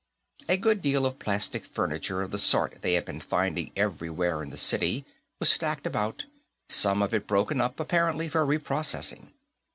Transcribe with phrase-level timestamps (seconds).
[0.49, 4.49] A good deal of plastic furniture of the sort they had been finding everywhere in
[4.49, 5.05] the city
[5.39, 6.25] was stacked about,
[6.69, 9.31] some of it broken up, apparently for reprocessing.